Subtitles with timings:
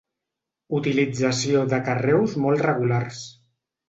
[0.77, 3.21] Utilització de carreus molt regulars.